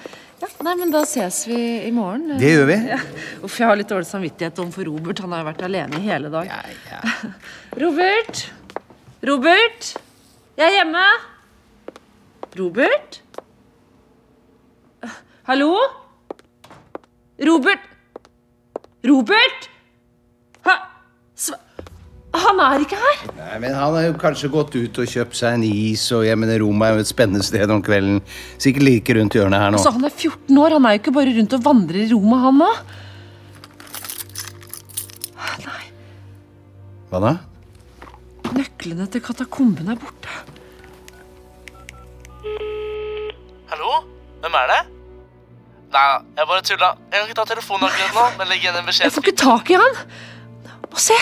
Ja, 0.40 0.48
nei, 0.66 0.74
men 0.76 0.90
Da 0.92 1.00
ses 1.08 1.42
vi 1.48 1.58
i 1.86 1.92
morgen. 1.94 2.34
Det 2.40 2.50
gjør 2.50 2.66
vi. 2.68 2.76
Ja. 2.90 2.98
Uff, 3.46 3.54
jeg 3.60 3.68
har 3.70 3.78
litt 3.80 3.88
dårlig 3.92 4.08
samvittighet 4.08 4.58
overfor 4.60 4.88
Robert. 4.90 5.22
Han 5.24 5.32
har 5.32 5.40
jo 5.44 5.48
vært 5.48 5.62
alene 5.68 6.00
i 6.00 6.04
hele 6.10 6.32
dag. 6.32 6.50
Robert! 7.82 8.42
Robert! 9.26 9.92
Jeg 10.56 10.66
er 10.68 10.76
hjemme! 10.80 11.04
Robert? 12.56 13.20
Hallo? 15.46 15.72
Robert? 17.46 17.88
Robert? 19.06 19.68
Han 22.36 22.60
er 22.60 22.82
ikke 22.84 22.98
her! 23.00 23.22
Nei, 23.38 23.58
men 23.62 23.74
Han 23.76 23.94
har 23.96 24.04
jo 24.08 24.14
kanskje 24.20 24.50
gått 24.52 24.74
ut 24.76 24.98
og 25.02 25.08
kjøpt 25.08 25.38
seg 25.38 25.56
en 25.56 25.64
is, 25.66 26.04
og 26.16 26.24
jeg 26.26 26.36
mener 26.38 26.60
Roma 26.62 26.90
er 26.90 26.98
jo 26.98 27.04
et 27.06 27.10
spennende 27.10 27.44
sted 27.46 27.70
om 27.72 27.82
kvelden. 27.84 28.20
Sikkert 28.62 28.84
like 28.86 29.16
rundt 29.16 29.36
hjørnet 29.38 29.62
her 29.62 29.72
nå. 29.74 29.80
Altså, 29.80 29.92
han 29.96 30.04
er 30.08 30.14
14 30.14 30.60
år. 30.62 30.76
Han 30.76 30.86
er 30.90 30.96
jo 30.96 31.02
ikke 31.02 31.14
bare 31.16 31.34
rundt 31.38 31.56
og 31.58 31.64
vandrer 31.66 32.02
i 32.04 32.08
Roma, 32.12 32.40
han 32.46 32.60
nå. 32.62 32.70
Nei, 35.66 35.82
Hva 37.10 37.22
da? 37.24 37.34
nøklene 38.56 39.04
til 39.12 39.20
katakomben 39.24 39.88
er 39.92 39.98
borte. 40.00 40.30
Hallo? 43.72 43.90
Hvem 44.40 44.54
er 44.62 44.70
det? 44.72 44.78
Nei, 45.96 46.06
jeg 46.38 46.48
bare 46.50 46.62
tulla. 46.66 46.88
Jeg 47.10 47.18
kan 47.20 47.28
ikke 47.28 47.38
ta 47.40 47.46
telefonen 47.50 47.88
akkurat 47.88 48.16
nå, 48.16 48.24
men 48.40 48.50
legg 48.50 48.64
igjen 48.64 48.78
en 48.80 48.88
beskjed. 48.88 49.06
Jeg 49.08 49.14
får 49.16 49.26
ikke 49.26 49.38
tak 49.42 49.70
i 49.72 49.78
han. 49.80 50.00
Og 50.90 50.98
se! 51.02 51.16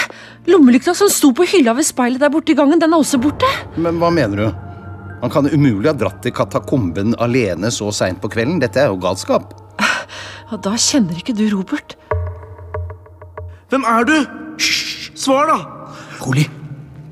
Lommelykta 0.47 0.93
som 0.97 1.09
sto 1.09 1.33
på 1.37 1.47
hylla 1.49 1.73
ved 1.77 1.87
speilet 1.89 2.21
der 2.21 2.33
borte 2.33 2.53
i 2.53 2.59
gangen, 2.59 2.81
den 2.81 2.93
er 2.93 3.01
også 3.01 3.21
borte. 3.23 3.49
Men 3.81 3.99
hva 4.03 4.11
mener 4.13 4.43
du? 4.43 4.49
Han 5.23 5.33
kan 5.33 5.49
umulig 5.49 5.89
ha 5.89 5.95
dratt 5.97 6.21
til 6.25 6.35
katakomben 6.37 7.15
alene 7.23 7.71
så 7.73 7.89
seint 7.97 8.21
på 8.21 8.29
kvelden. 8.33 8.59
Dette 8.61 8.83
er 8.83 8.91
jo 8.93 8.99
galskap. 9.01 9.55
Ja, 10.51 10.59
da 10.61 10.75
kjenner 10.77 11.17
ikke 11.17 11.33
du 11.37 11.47
Robert. 11.55 11.97
Hvem 13.73 13.87
er 13.89 14.05
du? 14.07 14.13
Hysj! 14.61 15.15
Svar, 15.17 15.49
da! 15.49 15.57
Rolig. 16.21 16.45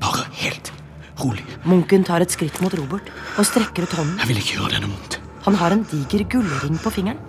Bare 0.03 0.27
helt 0.43 0.69
rolig. 1.23 1.43
Munken 1.65 2.05
tar 2.05 2.21
et 2.21 2.31
skritt 2.31 2.59
mot 2.61 2.73
Robert 2.77 3.09
og 3.39 3.47
strekker 3.49 3.87
ut 3.87 3.95
hånden. 3.97 4.19
Jeg 4.21 4.29
vil 4.29 4.41
ikke 4.43 4.59
gjøre 4.59 4.75
denne 4.75 4.91
vondt. 4.91 5.17
Han 5.47 5.57
har 5.59 5.73
en 5.75 5.81
diger 5.89 6.23
gullring 6.29 6.77
på 6.83 6.93
fingeren. 6.93 7.19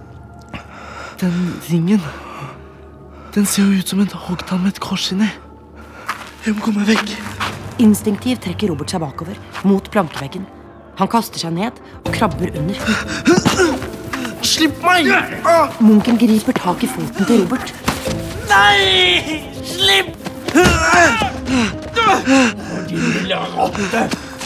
Den 1.22 1.54
ringen 1.70 2.02
Den 3.34 3.46
ser 3.46 3.64
jo 3.66 3.80
ut 3.80 3.88
som 3.88 4.00
en 4.02 4.12
hoggtann 4.28 4.62
med 4.62 4.76
et 4.76 4.82
kors 4.84 5.08
inni. 5.14 5.26
Jeg 6.44 6.52
må 6.58 6.60
komme 6.60 6.82
vekk. 6.84 7.08
Instinktivt 7.80 8.42
trekker 8.44 8.68
Robert 8.68 8.92
seg 8.92 9.00
bakover, 9.00 9.38
mot 9.64 9.86
plankeveggen. 9.90 10.44
Han 10.98 11.08
kaster 11.08 11.40
seg 11.40 11.54
ned 11.56 11.78
og 12.02 12.10
krabber 12.12 12.52
under. 12.60 12.76
Slipp 14.44 14.76
meg! 14.84 15.08
Munken 15.80 16.20
griper 16.20 16.52
tak 16.58 16.84
i 16.84 16.90
foten 16.92 17.24
til 17.24 17.46
Robert. 17.46 17.72
Nei! 18.52 19.40
Slipp! 19.64 20.12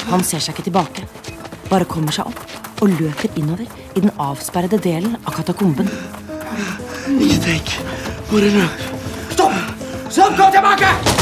Han 0.09 0.23
ser 0.25 0.39
seg 0.39 0.55
ikke 0.55 0.69
tilbake, 0.71 1.05
bare 1.67 1.89
kommer 1.91 2.15
seg 2.15 2.31
opp 2.31 2.79
og 2.79 2.95
løper 2.95 3.35
innover 3.35 3.67
i 3.67 3.99
den 4.05 4.15
avsperrede 4.23 4.79
delen 4.87 5.19
av 5.25 5.35
katakomben. 5.35 5.91
Ikke 7.19 7.43
tenk. 7.43 7.79
Bare 8.31 8.55
løp. 8.55 8.91
Stopp! 9.35 9.65
Stopp, 10.07 10.39
gå 10.39 10.53
tilbake! 10.55 11.18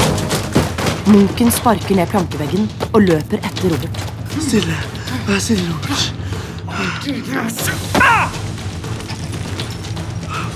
Munken 1.06 1.50
sparker 1.54 1.94
ned 1.94 2.08
plankeveggen 2.10 2.64
og 2.92 3.02
løper 3.04 3.38
etter 3.46 3.70
Robert. 3.70 3.98
Stille. 4.42 4.75
Vær 5.28 5.38
stille, 5.38 5.62
Robert. 5.70 6.02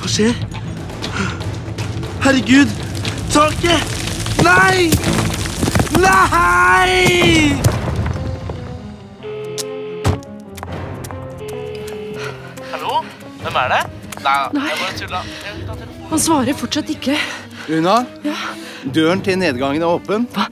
Hva 0.00 0.10
skjer? 0.10 0.34
Herregud! 2.24 2.72
Taket! 3.30 3.94
Nei! 4.42 4.90
Nei! 6.02 7.60
Hallo? 12.72 13.04
Hvem 13.44 13.60
er 13.62 13.76
det? 13.76 13.82
Nei, 14.24 14.34
jeg 14.66 14.82
bare 14.82 14.98
tulla. 14.98 15.22
Han 16.10 16.20
svarer 16.26 16.58
fortsatt 16.58 16.90
ikke. 16.92 17.14
Una, 17.68 18.00
døren 18.94 19.20
til 19.24 19.38
nedgangen 19.38 19.82
er 19.84 19.92
åpen. 19.98 20.26
Hva? 20.34 20.46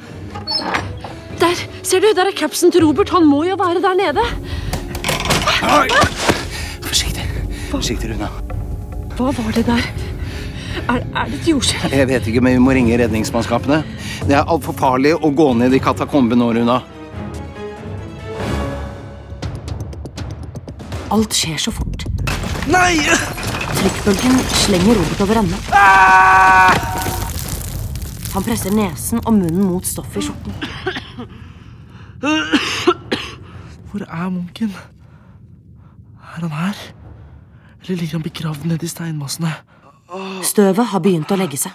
Der! 1.40 1.62
Ser 1.86 2.02
du, 2.04 2.10
der 2.12 2.28
er 2.28 2.36
capsen 2.36 2.72
til 2.74 2.84
Robert. 2.84 3.08
Han 3.14 3.24
må 3.24 3.44
jo 3.46 3.56
være 3.56 3.80
der 3.80 3.94
nede. 3.96 4.24
Forsiktig. 6.84 7.24
Forsiktig, 7.70 8.10
Runa. 8.12 8.28
Hva 9.16 9.32
var 9.32 9.56
det 9.56 9.64
der? 9.66 9.88
Er, 10.88 11.00
er 11.00 11.30
det 11.30 11.40
et 11.40 11.48
jordskjelv? 11.48 11.94
Jeg 11.96 12.08
vet 12.10 12.28
ikke, 12.30 12.42
men 12.44 12.58
vi 12.58 12.62
må 12.62 12.76
ringe 12.76 12.98
redningsmannskapene. 13.00 13.80
Det 14.28 14.36
er 14.36 14.44
altfor 14.44 14.76
farlig 14.78 15.14
å 15.16 15.32
gå 15.34 15.48
ned 15.58 15.74
i 15.74 15.80
katakomben 15.82 16.38
nå, 16.42 16.52
Runa. 16.58 16.78
Alt 21.14 21.32
skjer 21.40 21.56
så 21.62 21.72
fort. 21.72 22.04
Nei! 22.68 23.00
Trykkbølgen 23.78 24.38
slenger 24.52 25.00
Robert 25.00 25.24
over 25.24 25.40
ende. 25.40 25.56
Han 28.34 28.44
presser 28.44 28.74
nesen 28.74 29.22
og 29.24 29.34
munnen 29.34 29.64
mot 29.66 29.86
stoffet 29.86 30.22
i 30.22 30.26
skjorten. 30.28 30.52
Hvor 33.88 34.04
er 34.04 34.28
munken? 34.30 34.72
Er 36.18 36.44
han 36.44 36.52
her? 36.52 36.76
Eller 37.82 37.96
ligger 37.96 38.18
han 38.18 38.26
begravd 38.26 38.66
nedi 38.68 38.88
steinmassene? 38.90 39.52
Støvet 40.44 40.90
har 40.92 41.02
begynt 41.04 41.32
å 41.32 41.38
legge 41.40 41.58
seg. 41.60 41.72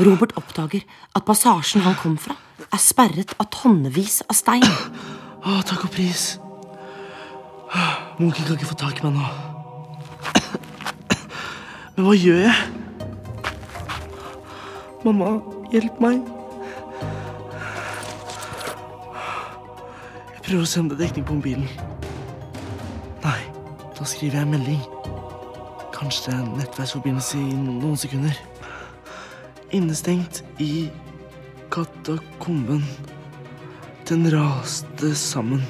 Robert 0.00 0.32
oppdager 0.40 0.86
at 1.16 1.26
passasjen 1.26 1.84
han 1.84 1.98
kom 2.00 2.16
fra, 2.20 2.36
er 2.72 2.80
sperret 2.80 3.34
av 3.42 3.50
tonnevis 3.52 4.22
av 4.30 4.38
stein. 4.38 4.64
Å, 5.42 5.58
takk 5.66 5.84
og 5.88 5.92
pris. 5.94 6.38
Munken 8.16 8.46
kan 8.46 8.56
ikke 8.56 8.70
få 8.70 8.78
tak 8.80 9.02
i 9.02 9.06
meg 9.08 9.18
nå. 9.18 9.26
Men 11.96 12.06
hva 12.06 12.14
gjør 12.16 12.42
jeg? 12.46 12.75
Mamma, 15.06 15.36
hjelp 15.70 16.00
meg. 16.02 16.24
Jeg 20.32 20.40
prøver 20.48 20.64
å 20.64 20.66
se 20.66 20.82
om 20.82 20.88
det 20.90 20.96
er 20.96 21.02
dekning 21.04 21.28
på 21.28 21.36
mobilen. 21.36 21.68
Nei, 23.22 23.36
da 23.94 24.08
skriver 24.10 24.40
jeg 24.40 24.48
en 24.48 24.56
melding. 24.56 24.82
Kanskje 25.94 26.26
det 26.26 26.34
er 26.34 26.42
en 26.42 26.58
nettverksforbindelse 26.58 27.38
i 27.38 27.54
noen 27.54 27.94
sekunder. 28.02 28.42
Innestengt 29.78 30.42
i 30.58 30.88
katakomben. 31.70 32.82
Den 34.10 34.26
raste 34.34 35.14
sammen. 35.14 35.62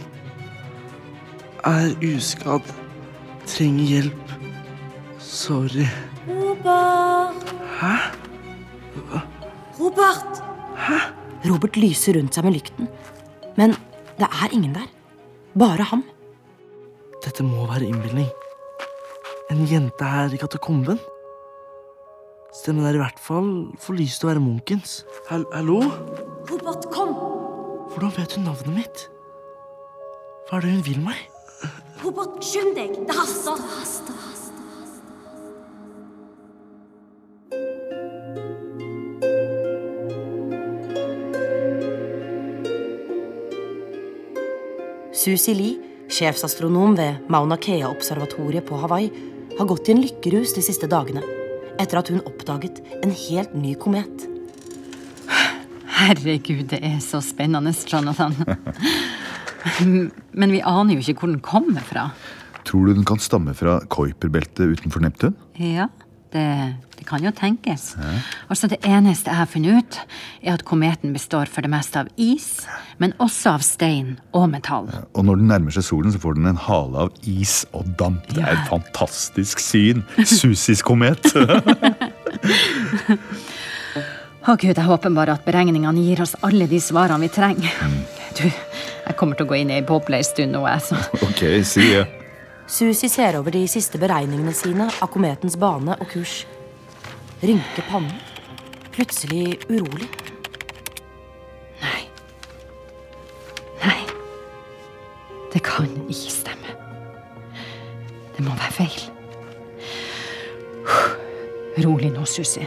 Er 1.69 1.93
uskadd. 2.01 2.73
Trenger 3.45 3.99
hjelp. 3.99 4.37
Sorry. 5.21 5.91
Robert! 6.25 7.59
Hæ? 7.83 8.25
Robert! 9.79 10.43
Robert 11.47 11.77
lyser 11.79 12.17
rundt 12.19 12.37
seg 12.37 12.47
med 12.47 12.57
lykten. 12.57 12.89
Men 13.57 13.75
det 14.19 14.29
er 14.29 14.55
ingen 14.55 14.75
der. 14.77 14.89
Bare 15.57 15.87
ham. 15.91 16.05
Dette 17.25 17.45
må 17.45 17.67
være 17.69 17.89
innbilning. 17.89 18.29
En 19.53 19.63
jente 19.69 20.05
her 20.05 20.33
i 20.35 20.41
katakomben? 20.41 20.99
Stemmen 22.57 22.87
er 22.89 22.97
i 22.97 23.01
hvert 23.03 23.21
fall 23.21 23.51
for 23.83 23.97
lyst 23.99 24.23
til 24.23 24.29
å 24.29 24.33
være 24.33 24.45
munkens. 24.45 25.03
Hall 25.29 25.45
hallo? 25.53 25.81
Robert, 26.51 26.89
kom! 26.95 27.13
Hvordan 27.93 28.15
vet 28.17 28.37
hun 28.37 28.49
navnet 28.49 28.75
mitt? 28.75 29.05
Hva 30.49 30.59
er 30.59 30.67
det 30.67 30.77
hun 30.77 30.87
vil 30.87 31.03
meg? 31.05 31.21
Robert, 32.03 32.41
skynd 32.45 32.75
deg! 32.79 32.97
Det 33.07 33.17
haster! 33.17 33.61
Det 33.61 33.75
haster. 33.77 34.26
Susie 45.27 45.55
Lee, 45.59 45.79
sjefsastronom 46.07 46.93
ved 46.95 47.25
Mauna 47.27 47.57
Kea-observatoriet 47.59 48.63
på 48.69 48.77
Hawaii, 48.79 49.09
har 49.59 49.67
gått 49.67 49.89
i 49.89 49.95
en 49.97 50.03
lykkerus 50.05 50.53
de 50.55 50.63
siste 50.63 50.87
dagene 50.87 51.19
etter 51.83 51.99
at 51.99 52.13
hun 52.13 52.21
oppdaget 52.29 52.79
en 53.01 53.11
helt 53.11 53.57
ny 53.59 53.73
komet. 53.75 54.29
Herregud, 55.97 56.69
det 56.71 56.79
er 56.79 57.01
så 57.03 57.19
spennende, 57.27 57.73
Jonathan. 57.91 58.39
Men 60.31 60.55
vi 60.55 60.63
aner 60.63 60.95
jo 60.95 61.03
ikke 61.03 61.25
hvor 61.25 61.35
den 61.35 61.43
kommer 61.43 61.83
fra. 61.83 62.07
Tror 62.63 62.87
du 62.87 62.95
den 62.95 63.09
kan 63.09 63.19
stamme 63.19 63.57
fra 63.59 63.81
Kuiperbeltet 63.91 64.79
utenfor 64.79 65.03
Neptun? 65.03 65.35
Ja, 65.59 65.89
det 66.31 66.47
kan 67.07 67.25
jo 67.25 67.33
tenkes. 67.35 67.95
Altså, 68.51 68.69
Det 68.69 68.81
eneste 68.85 69.31
jeg 69.31 69.39
har 69.39 69.47
funnet 69.51 69.79
ut, 69.79 69.99
er 70.43 70.55
at 70.55 70.65
kometen 70.65 71.13
består 71.15 71.47
for 71.51 71.63
det 71.63 71.71
meste 71.71 72.03
av 72.03 72.09
is, 72.17 72.67
men 72.99 73.15
også 73.23 73.55
av 73.57 73.65
stein 73.65 74.19
og 74.35 74.51
metall. 74.51 74.91
Og 75.15 75.25
når 75.25 75.41
den 75.41 75.49
nærmer 75.53 75.71
seg 75.75 75.87
solen, 75.87 76.13
så 76.13 76.21
får 76.23 76.35
den 76.39 76.51
en 76.53 76.61
hale 76.67 77.07
av 77.07 77.11
is 77.23 77.65
og 77.73 77.87
damp. 77.99 78.27
Det 78.35 78.43
er 78.43 78.57
et 78.57 78.69
fantastisk 78.71 79.63
syn. 79.63 80.05
Susis 80.25 80.83
komet. 80.83 81.31
Å 84.47 84.55
Gud, 84.55 84.77
jeg 84.77 84.87
håper 84.87 85.11
bare 85.11 85.35
at 85.35 85.43
beregningene 85.43 86.05
gir 86.05 86.21
oss 86.23 86.37
alle 86.47 86.69
de 86.71 86.79
svarene 86.79 87.19
vi 87.25 87.31
trenger. 87.35 87.73
Du, 88.39 88.45
jeg 88.47 89.17
kommer 89.19 89.35
til 89.35 89.43
å 89.47 89.51
gå 89.51 89.57
inn 89.59 89.73
i 89.73 89.81
ei 89.81 89.87
boble 89.87 90.21
ei 90.21 90.27
stund 90.27 90.55
nå, 90.55 90.61
jeg. 90.71 90.85
Så. 90.87 91.01
ok, 91.27 91.43
si 91.67 91.89
det. 91.91 92.05
Susi 92.71 93.11
ser 93.11 93.39
over 93.39 93.55
de 93.55 93.65
siste 93.71 93.99
beregningene 93.99 94.55
sine 94.55 94.87
av 94.91 95.11
kometens 95.11 95.59
bane 95.59 95.99
og 95.99 96.09
kurs. 96.11 96.45
Rynker 97.47 97.83
pannen. 97.89 98.13
Plutselig 98.93 99.59
urolig. 99.69 100.09
Nei. 101.81 102.03
Nei. 103.85 104.01
Det 105.53 105.63
kan 105.63 105.87
ikke 106.09 106.33
stemme. 106.33 106.75
Det 108.35 108.43
må 108.43 108.51
være 108.51 108.73
feil. 108.81 108.99
Rolig 111.87 112.11
nå, 112.17 112.27
Susi. 112.27 112.67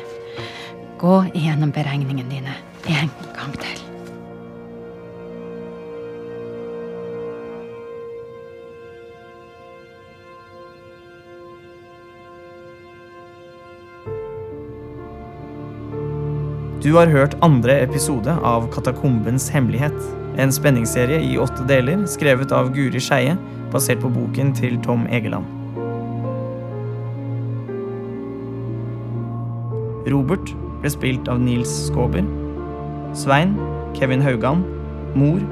Gå 1.02 1.16
igjennom 1.34 1.76
beregningene 1.76 2.30
dine 2.32 2.56
en 2.88 3.12
gang 3.36 3.60
til. 3.60 3.89
Du 16.90 16.96
har 16.96 17.06
hørt 17.06 17.36
andre 17.46 17.76
episode 17.84 18.34
av 18.42 18.64
Katakombens 18.74 19.44
hemmelighet. 19.54 19.94
En 20.42 20.50
spenningsserie 20.50 21.20
i 21.22 21.36
åtte 21.38 21.62
deler 21.70 22.00
skrevet 22.10 22.50
av 22.50 22.72
Guri 22.74 22.98
Skeie, 22.98 23.36
basert 23.70 24.02
på 24.02 24.10
boken 24.10 24.50
til 24.58 24.80
Tom 24.82 25.04
Egeland. 25.14 25.46
Robert 30.10 30.50
ble 30.80 30.90
spilt 30.90 31.30
av 31.30 31.38
Nils 31.44 31.76
Skåber. 31.92 32.26
Svein 33.14 33.54
Kevin 33.94 34.26
Haugan. 34.26 34.66
Mor 35.14 35.46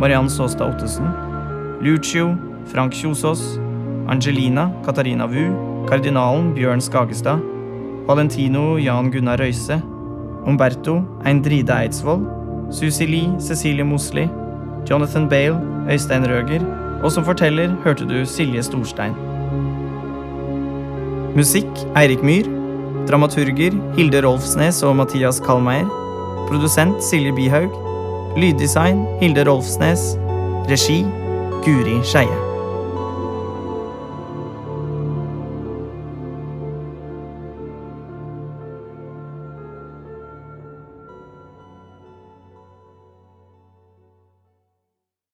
Mariann 0.00 0.32
Saastad 0.32 0.72
Ottesen. 0.72 1.12
Lucio 1.84 2.30
Frank 2.72 2.96
Kjosås. 2.96 3.44
Angelina 4.08 4.70
Katarina 4.88 5.28
Wu. 5.28 5.52
Kardinalen 5.92 6.54
Bjørn 6.56 6.80
Skagestad. 6.80 7.44
Valentino 8.08 8.78
Jan 8.80 9.12
Gunnar 9.12 9.44
Røise. 9.44 9.82
Umberto 10.46 11.02
Eindride 11.24 11.72
Eidsvoll. 11.72 12.26
Susie 12.70 13.06
Lee, 13.06 13.30
Cecilie 13.40 13.84
Mosli, 13.84 14.28
Jonathan 14.90 15.28
Bale, 15.28 15.56
Øystein 15.90 16.26
Røger, 16.28 16.60
og 17.02 17.12
som 17.12 17.24
forteller 17.24 17.72
hørte 17.84 18.04
du 18.04 18.24
Silje 18.26 18.62
Storstein. 18.62 19.14
Musikk 21.36 21.68
Eirik 21.96 22.22
Myhr. 22.22 22.48
Dramaturger 23.08 23.72
Hilde 23.96 24.20
Rolfsnes 24.26 24.82
og 24.82 24.96
Mathias 24.96 25.40
Kalmeier. 25.40 25.88
Produsent 26.48 27.04
Silje 27.04 27.32
Bihaug. 27.32 27.72
Lyddesign 28.36 29.06
Hilde 29.20 29.48
Rolfsnes. 29.50 30.18
Regi 30.68 31.06
Guri 31.64 32.02
Skeie. 32.04 32.47